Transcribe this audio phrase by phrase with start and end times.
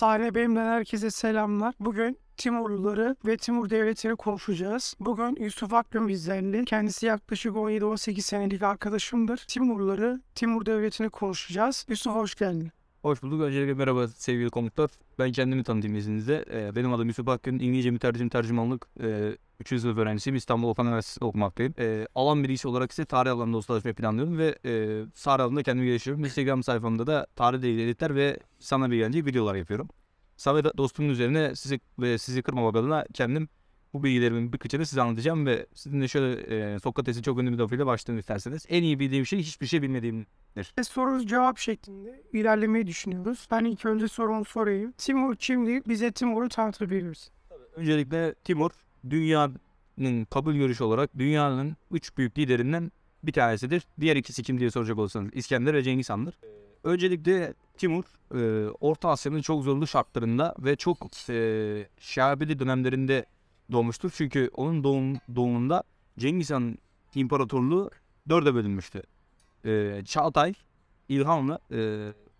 [0.00, 1.74] Sahne Bey'imden herkese selamlar.
[1.80, 4.94] Bugün Timurluları ve Timur Devleti'ni konuşacağız.
[5.00, 6.64] Bugün Yusuf Akgün bizlerle.
[6.64, 9.36] Kendisi yaklaşık 17-18 senelik arkadaşımdır.
[9.48, 11.86] Timurluları, Timur Devleti'ni konuşacağız.
[11.88, 12.70] Yusuf hoş geldin.
[13.02, 13.40] Hoş bulduk.
[13.40, 14.90] Öncelikle merhaba sevgili konuklar.
[15.18, 16.44] Ben kendimi tanıtayım izninizle.
[16.52, 17.58] Ee, benim adım Yusuf Akgün.
[17.58, 18.86] İngilizce mütercim tercümanlık.
[19.02, 19.80] E, 3.
[19.80, 20.36] sınıf öğrencisiyim.
[20.36, 21.74] İstanbul Okan Üniversitesi'nde okumaktayım.
[21.78, 26.24] E, alan birisi olarak ise tarih alanında ustalaşmayı planlıyorum ve e, tarih alanında kendimi geliştiriyorum.
[26.24, 29.88] Instagram sayfamda da tarihle ilgili editler ve sana bir gelecek videolar yapıyorum.
[30.36, 33.48] Sana da dostumun üzerine sizi ve sizi kırmamak adına kendim
[33.92, 36.40] bu bilgilerimin bir kıçını size anlatacağım ve sizinle şöyle
[36.74, 38.66] e, Sokrates'in çok ünlü bir lafıyla başlayalım isterseniz.
[38.68, 40.74] En iyi bildiğim şey hiçbir şey bilmediğimdir.
[40.82, 43.48] Soru cevap şeklinde ilerlemeyi düşünüyoruz.
[43.50, 44.92] Ben ilk önce sorumu sorayım.
[44.92, 45.82] Timur kimdi?
[45.88, 47.32] Bize Timur'u tanıtabilir misin?
[47.76, 48.70] Öncelikle Timur
[49.10, 52.92] dünyanın kabul görüşü olarak dünyanın üç büyük liderinden
[53.22, 53.82] bir tanesidir.
[54.00, 56.34] Diğer ikisi kim diye soracak olursanız İskender ve Cengiz Han'dır.
[56.84, 63.26] Öncelikle Timur e, Orta Asya'nın çok zorlu şartlarında ve çok e, şaibeli dönemlerinde
[63.72, 64.10] doğmuştur.
[64.14, 65.82] Çünkü onun doğum, doğumunda
[66.18, 66.78] Cengiz Han
[67.14, 67.90] İmparatorluğu
[68.28, 69.02] dörde bölünmüştü.
[69.64, 70.54] E, Çağatay,
[71.08, 71.78] İlhanlı, e,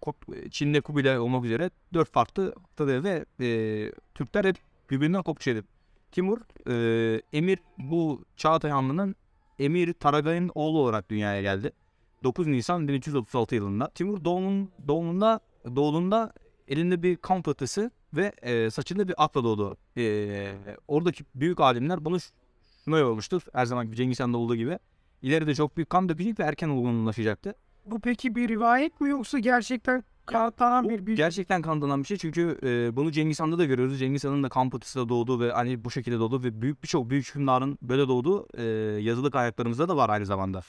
[0.02, 4.56] Kop- Çin'de Kubilay olmak üzere dört farklı ve e, Türkler hep
[4.90, 5.62] birbirinden kopuşuydu.
[6.12, 9.14] Timur, e, Emir bu Çağatay Hanlığı'nın
[9.58, 11.72] Emir Taragay'ın oğlu olarak dünyaya geldi.
[12.24, 13.90] 9 Nisan 1336 yılında.
[13.94, 15.40] Timur doğumun, doğumunda,
[15.76, 16.32] doğduğunda
[16.68, 19.76] elinde bir kan fıtısı ve e, saçında bir akla doğdu.
[19.96, 20.54] E,
[20.88, 22.18] oradaki büyük alimler bunu
[22.84, 23.42] şuna yormuştur.
[23.52, 24.78] Her zaman gibi Cengiz Han'da olduğu gibi.
[25.22, 27.54] İleride çok büyük kan dökecek ve erken olgunlaşacaktı.
[27.86, 31.16] Bu peki bir rivayet mi yoksa gerçekten kanıtlanan bir bilgi?
[31.16, 33.98] Gerçekten kanıtlanan bir şey çünkü e, bunu Cengiz Han'da da görüyoruz.
[33.98, 37.28] Cengiz Han'ın da kan pıhtısıyla doğduğu ve hani bu şekilde doğduğu ve büyük birçok büyük
[37.28, 38.62] hükümdarın böyle doğduğu e,
[39.02, 40.62] yazılı kaynaklarımızda da var aynı zamanda.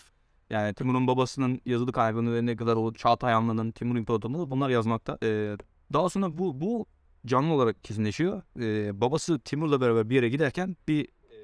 [0.50, 5.18] Yani Timur'un babasının yazılı kaynaklarını ve ne kadar o Çağatay Hanlığı'nın Timur İmparatorluğu bunlar yazmakta.
[5.24, 5.58] E,
[5.94, 6.86] daha sonra bu bu
[7.26, 8.42] canlı olarak kesinleşiyor.
[8.60, 11.38] E, babası Timur'la beraber bir yere giderken bir e,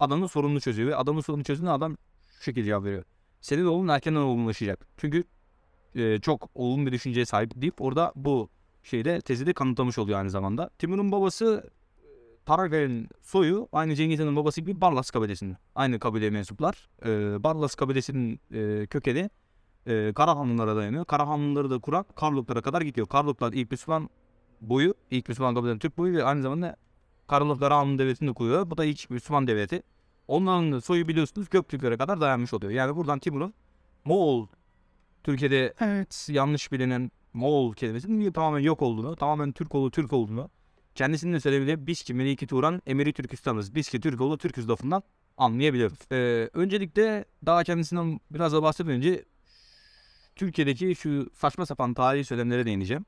[0.00, 1.96] adamın sorununu çözüyor ve adamın sorununu çözdüğünde adam
[2.38, 3.04] şu şekilde cevap veriyor.
[3.40, 4.88] Senin oğlun erkenden olgunlaşacak.
[4.96, 5.24] Çünkü
[5.96, 8.48] e, çok olumlu bir düşünceye sahip deyip orada bu
[8.82, 10.70] şeyde tezi de kanıtlamış oluyor aynı zamanda.
[10.78, 12.08] Timur'un babası e,
[12.46, 15.56] Taragay'ın soyu aynı Cengiz Han'ın babası gibi Barlas kabilesinin.
[15.74, 16.88] Aynı kabileye mensuplar.
[17.04, 17.08] E,
[17.44, 19.30] Barlas kabilesinin e, kökeni
[19.86, 21.04] e, Karahanlılara dayanıyor.
[21.04, 23.06] Karahanlıları da kuran Karluklara kadar gidiyor.
[23.06, 24.10] Karluklar ilk Müslüman
[24.60, 26.76] boyu, ilk Müslüman kabilenin Türk boyu ve aynı zamanda
[27.28, 28.70] Karluklar Hanlı devletini de kuruyor.
[28.70, 29.82] Bu da ilk Müslüman devleti.
[30.28, 32.72] Onların soyu biliyorsunuz Göktürklere kadar dayanmış oluyor.
[32.72, 33.54] Yani buradan Timur'un
[34.04, 34.46] Moğol
[35.26, 36.28] Türkiye'de Evet.
[36.30, 40.50] yanlış bilinen Moğol kelimesinin tamamen yok olduğunu, tamamen Türk oğlu Türk olduğunu,
[40.94, 45.02] kendisinin de söylediği biz ki Meliki Turan Emiri Türkistan'ız, biz ki Türk oğlu Türküz lafından
[45.36, 45.98] anlayabiliyoruz.
[46.12, 49.24] Ee, öncelikle daha kendisinden biraz da bahsetmeden önce
[50.36, 53.04] Türkiye'deki şu saçma sapan tarihi söylemlere değineceğim.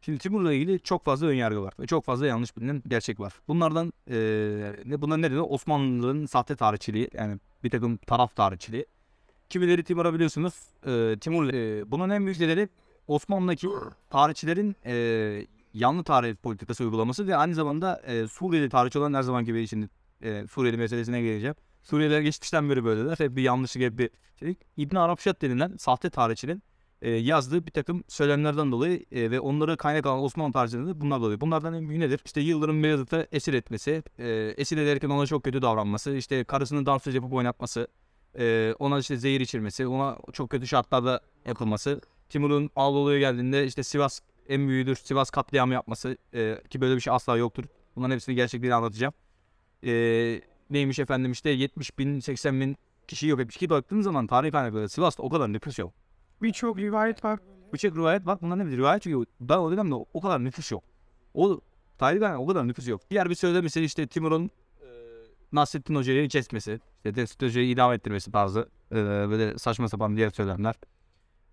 [0.00, 3.32] Şimdi Timur'la ilgili çok fazla önyargı var ve çok fazla yanlış bilinen gerçek var.
[3.48, 5.40] Bunlardan eee ne bunlar ne dedi?
[5.40, 8.86] Osmanlı'nın sahte tarihçiliği yani bir takım taraf tarihçiliği.
[9.50, 10.54] Kimileri Timur'a biliyorsunuz
[10.86, 12.68] eee Timur eee, bunun en büyük nedeni
[13.06, 13.68] Osmanlı'daki
[14.10, 19.44] tarihçilerin eee yanlı tarih politikası uygulaması ve aynı zamanda eee Suriyeli tarihçi olan her zaman
[19.44, 19.88] gibi şimdi
[20.22, 21.54] eee Suriyeli meselesine geleceğim.
[21.82, 23.18] Suriyeliler geçmişten beri böyleler.
[23.18, 24.10] Hep bir yanlışlık hep bir
[24.40, 24.54] şey.
[24.76, 26.62] İbn Arapşat denilen sahte tarihçinin
[27.02, 31.40] e, yazdığı bir takım söylemlerden dolayı e, ve onları kaynak alan Osmanlı tarihçilerinde bunlar dolayı.
[31.40, 32.20] Bunlardan en büyüğü nedir?
[32.24, 37.14] İşte Yıldırım Beyazıt'ı esir etmesi, e, esir ederken ona çok kötü davranması, işte karısını dansöz
[37.14, 37.88] yapıp oynatması,
[38.38, 42.00] e, ona işte zehir içirmesi, ona çok kötü şartlarda yapılması.
[42.28, 47.12] Timur'un Ağlıoğlu'ya geldiğinde işte Sivas en büyüğüdür, Sivas katliamı yapması e, ki böyle bir şey
[47.12, 47.64] asla yoktur.
[47.96, 49.14] Bunların hepsini gerçekliğini anlatacağım.
[49.84, 49.92] E,
[50.70, 52.76] neymiş efendim işte 70 bin, 80 bin
[53.08, 55.92] kişi yok etmiş ki baktığın zaman tarih kaynakları Sivas'ta o kadar nüfus yok.
[56.42, 57.38] Birçok rivayet var.
[57.72, 58.38] Birçok rivayet var.
[58.42, 60.84] Bunlar ne bir rivayet çünkü daha o dönemde o kadar nüfus yok.
[61.34, 61.60] O
[61.98, 63.00] tarih kaynağı o kadar nüfus yok.
[63.10, 64.50] Diğer bir söylem ise işte Timur'un
[65.52, 68.94] Nasrettin Hoca'yı kesmesi, işte Nasrettin Hoca'yı idam ettirmesi tarzı e,
[69.30, 70.74] böyle saçma sapan diğer söylemler.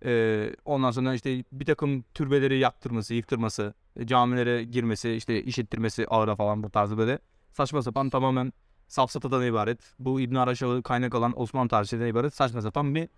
[0.04, 6.36] E, ondan sonra işte bir takım türbeleri yaktırması, yıktırması, e, camilere girmesi, işte işittirmesi ağıra
[6.36, 7.18] falan bu tarzı böyle
[7.52, 8.52] saçma sapan tamamen
[8.88, 9.94] safsatadan ibaret.
[9.98, 13.08] Bu İbn Araşav'ı kaynak alan Osmanlı tarihçilerinden ibaret saçma sapan bir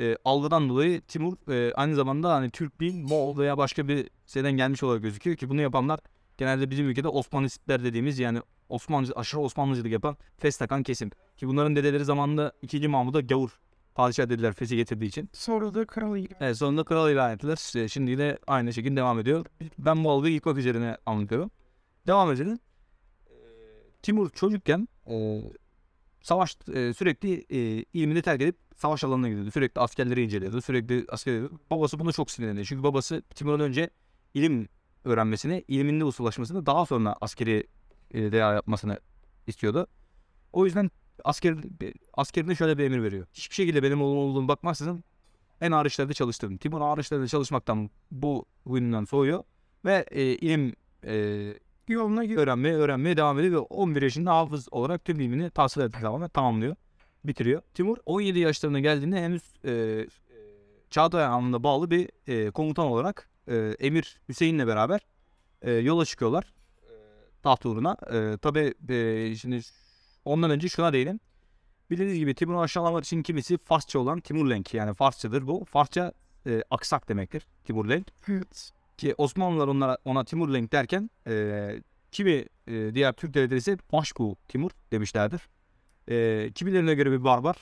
[0.00, 4.52] e, algıdan dolayı Timur e, aynı zamanda hani Türk değil Moğol veya başka bir şeyden
[4.52, 6.00] gelmiş olarak gözüküyor ki bunu yapanlar
[6.40, 11.10] genelde bizim ülkede Osmanistler dediğimiz yani Osmanlı aşırı Osmanlıcılık yapan fes takan kesim.
[11.36, 12.88] Ki bunların dedeleri zamanında 2.
[12.88, 13.60] Mahmud'a gavur
[13.94, 15.28] padişah dediler fesi getirdiği için.
[15.32, 16.36] Sonra da kral ilan.
[16.40, 17.56] Evet, sonunda kral ilan ettiler.
[17.56, 19.46] İşte şimdi de aynı şekilde devam ediyor.
[19.78, 21.50] Ben bu algıyı yıkmak üzerine anlatıyorum.
[22.06, 22.58] Devam edelim.
[23.26, 23.32] Ee,
[24.02, 25.42] Timur çocukken e,
[26.22, 29.50] savaş e, sürekli e, ilmini terk edip savaş alanına gidiyordu.
[29.50, 30.60] Sürekli askerleri inceliyordu.
[30.60, 32.64] Sürekli asker Babası buna çok sinirlendi.
[32.64, 33.90] Çünkü babası Timur'dan önce
[34.34, 34.68] ilim
[35.04, 37.66] öğrenmesini, ilminde ustalaşmasını daha sonra askeri
[38.10, 38.98] e, yapmasını
[39.46, 39.86] istiyordu.
[40.52, 40.90] O yüzden
[41.24, 41.56] asker
[42.14, 43.26] askerine şöyle bir emir veriyor.
[43.32, 45.04] Hiçbir şekilde benim oğlum olduğum bakmaksızın
[45.60, 46.56] en ağır işlerde çalıştırın.
[46.56, 49.44] Timur ağır işlerde çalışmaktan bu huyundan soğuyor
[49.84, 50.74] ve e, ilim
[51.04, 51.54] e,
[51.88, 52.36] Yoluna gir.
[52.36, 56.76] öğrenmeye öğrenmeye devam ediyor ve 11 yaşında hafız olarak tüm ilmini tahsil ettiği zaman tamamlıyor.
[57.24, 57.62] Bitiriyor.
[57.74, 60.06] Timur 17 yaşlarına geldiğinde henüz e, e,
[60.90, 65.00] Çağatay Hanı'na bağlı bir e, komutan olarak e, Emir Hüseyin'le beraber
[65.62, 66.52] e, yola çıkıyorlar.
[66.82, 66.92] E,
[67.42, 67.96] taht uğruna.
[68.12, 68.74] E, Tabi
[69.36, 69.60] şimdi
[70.24, 71.20] ondan önce şuna değinelim.
[71.90, 75.64] Bildiğiniz gibi Timur'u aşağılamak için kimisi Farsça olan Timurlenk yani Farsçadır bu.
[75.64, 76.12] Farsça
[76.46, 78.06] e, aksak demektir Timurlenk.
[78.28, 78.72] Evet.
[78.96, 81.82] Ki Osmanlılar onlara, ona Timurlenk derken e,
[82.12, 85.48] kimi e, diğer Türk devletleri ise Başku Timur demişlerdir.
[86.08, 87.56] E, kimilerine göre bir barbar,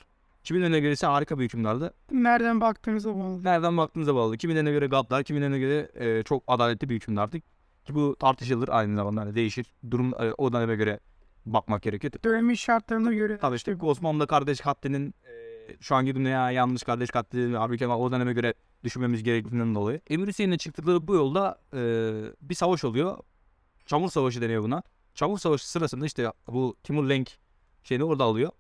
[0.49, 1.95] kimilerine göre ise harika bir hükümdardı.
[2.11, 3.45] Nereden baktığınıza bağlı.
[3.45, 4.37] Nereden baktığınıza bağlı.
[4.37, 7.41] Kimilerine göre gaddar, kimilerine göre e, çok adaletli bir hükümdardı.
[7.85, 9.75] Ki bu tartışılır aynı zamanda hani değişir.
[9.91, 11.01] Durum e, o döneme göre
[11.47, 12.13] bakmak gerekir.
[12.25, 13.39] Dönemin şartlarına göre.
[13.39, 15.33] Tabii işte Osmanlı kardeş katlinin e,
[15.81, 18.55] şu anki dünya yanlış kardeş katli halbuki ama o döneme göre
[18.85, 20.01] düşünmemiz gerektiğinden dolayı.
[20.11, 21.79] Emir Hüseyin'le çıktıkları bu yolda e,
[22.43, 23.19] bir savaş oluyor.
[23.87, 24.83] Çamur Savaşı deniyor buna.
[25.15, 27.31] Çamur Savaşı sırasında işte bu Timur Lenk
[27.83, 28.51] şeyini orada alıyor.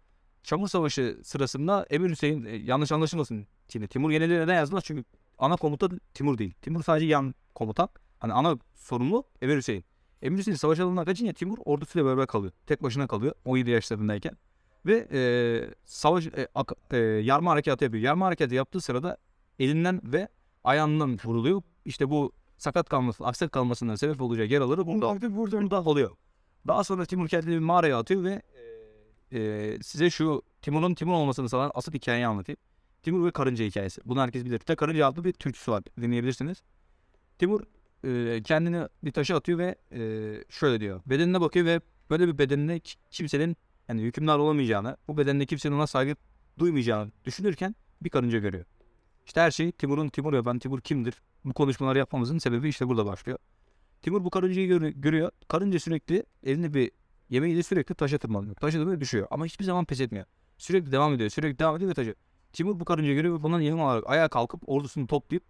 [0.48, 3.46] Çamur Savaşı sırasında Emir Hüseyin e, yanlış anlaşılmasın.
[3.68, 4.80] Şimdi Timur yeniliği neden yazdılar?
[4.80, 5.04] Çünkü
[5.38, 6.54] ana komuta Timur değil.
[6.62, 7.88] Timur sadece yan komutan.
[8.18, 9.84] Hani ana sorumlu Emir Hüseyin.
[10.22, 12.52] Emir Hüseyin savaş alanına kaçınca Timur ordusuyla beraber kalıyor.
[12.66, 14.36] Tek başına kalıyor 17 yaşlarındayken.
[14.86, 15.20] Ve e,
[15.84, 18.04] savaş e, ak- e, yarma harekatı yapıyor.
[18.04, 19.16] Yarma harekatı yaptığı sırada
[19.58, 20.28] elinden ve
[20.64, 21.62] ayağından vuruluyor.
[21.84, 25.58] İşte bu sakat kalması, aksat kalmasından sebep olacak yaraları Burada burada.
[25.60, 26.10] burada oluyor.
[26.66, 28.42] Daha sonra Timur kendini bir mağaraya atıyor ve
[29.32, 32.56] e, size şu Timur'un Timur olmasını sağlayan asıl hikayeyi anlatayım.
[33.02, 34.00] Timur ve karınca hikayesi.
[34.04, 34.58] Bunu herkes bilir.
[34.58, 35.82] Tek karınca adlı bir türküsü var.
[36.00, 36.62] Dinleyebilirsiniz.
[37.38, 37.60] Timur
[38.04, 40.00] e, kendini bir taşa atıyor ve e,
[40.50, 41.00] şöyle diyor.
[41.06, 41.80] Bedenine bakıyor ve
[42.10, 43.56] böyle bir bedenine ki- kimsenin
[43.88, 46.16] yani hükümdar olamayacağını, bu bedenine kimsenin ona saygı
[46.58, 48.64] duymayacağını düşünürken bir karınca görüyor.
[49.26, 51.14] İşte her şey Timur'un Timur yapan Timur kimdir?
[51.44, 53.38] Bu konuşmaları yapmamızın sebebi işte burada başlıyor.
[54.02, 55.30] Timur bu karıncayı gör- görüyor.
[55.48, 56.90] Karınca sürekli elinde bir
[57.30, 58.54] yemeğiyle sürekli taşa tırmanıyor.
[58.54, 60.26] Taşa tırmanıyor düşüyor ama hiçbir zaman pes etmiyor.
[60.58, 61.30] Sürekli devam ediyor.
[61.30, 62.14] Sürekli devam ediyor ve taşı.
[62.52, 65.44] Timur bu karıncayı görüyor ve bundan ilham alarak ayağa kalkıp ordusunu toplayıp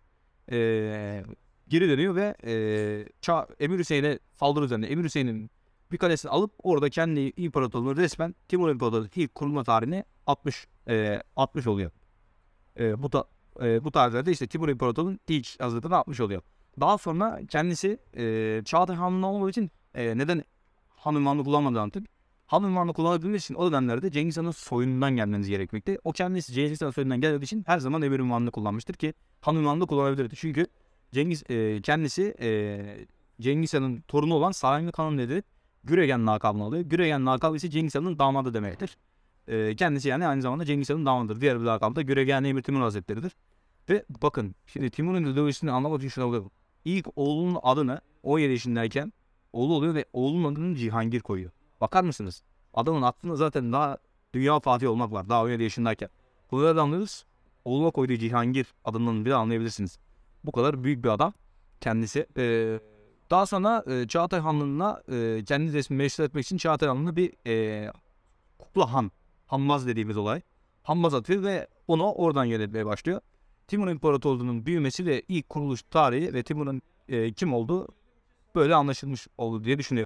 [0.52, 1.24] eee,
[1.68, 4.86] geri dönüyor ve eee Ça Emir Hüseyin'e saldırı üzerine.
[4.86, 5.50] Emir Hüseyin'in
[5.92, 11.66] bir kalesini alıp orada kendi imparatorluğunu resmen Timur İmparatorluğu ilk kurulma tarihine 60 eee 60
[11.66, 11.90] oluyor.
[12.78, 13.24] Eee, bu da
[13.62, 16.42] eee, bu tarihlerde işte Timur İmparatorluğu'nun ilk hazırlığını 60 oluyor.
[16.80, 20.44] Daha sonra kendisi eee Çağatay Hanı'nın olmadığı için eee, neden
[20.98, 22.06] Han ünvanını kullanmadığını anlatayım.
[22.46, 25.98] Han ünvanını kullanabilmek için o dönemlerde Cengiz Han'ın soyundan gelmeniz gerekmekte.
[26.04, 29.86] O kendisi Cengiz Han soyundan geldiği için her zaman emir ünvanını kullanmıştır ki Han ünvanını
[29.86, 30.36] kullanabilirdi.
[30.36, 30.66] Çünkü
[31.12, 33.06] Cengiz eee, kendisi eee,
[33.40, 35.42] Cengiz Han'ın torunu olan Saraylı Kan'ın dedi
[35.84, 36.82] Güregen lakabını alıyor.
[36.84, 38.96] Güregen lakabı ise Cengiz Han'ın damadı demektir.
[39.48, 41.40] Eee, kendisi yani aynı zamanda Cengiz Han'ın damadıdır.
[41.40, 43.32] Diğer bir lakabı da Güregen Emir Timur Hazretleri'dir.
[43.90, 46.50] Ve bakın şimdi Timur'un ideolojisini anlamak için şuna bakalım.
[46.84, 49.12] İlk oğlunun adını 17 yaşındayken
[49.58, 51.50] oğlu oluyor ve oğlunun adını Cihangir koyuyor.
[51.80, 52.42] Bakar mısınız?
[52.74, 53.98] Adamın aklında zaten daha
[54.34, 55.28] dünya fatihi olmak var.
[55.28, 56.08] Daha 17 yaşındayken.
[56.50, 57.24] Bunu nereden anlıyoruz?
[57.64, 59.98] Oğluna koyduğu Cihangir adından bile anlayabilirsiniz.
[60.44, 61.32] Bu kadar büyük bir adam
[61.80, 62.26] kendisi.
[62.36, 62.80] Ee,
[63.30, 67.90] daha sonra e, Çağatay Hanlığı'na e, kendi resmini meşhur etmek için Çağatay Hanlığı'na bir e,
[68.58, 69.10] kukla han,
[69.46, 70.40] Hanbaz dediğimiz olay.
[70.82, 73.20] Hanbaz atıyor ve onu oradan yönetmeye başlıyor.
[73.66, 77.88] Timur İmparatorluğu'nun büyümesi ve ilk kuruluş tarihi ve Timur'un e, kim olduğu
[78.54, 79.96] böyle anlaşılmış oldu diye düşünüyorum.